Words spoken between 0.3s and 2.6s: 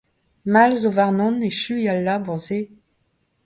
Mall zo warnon echuiñ al labour-se.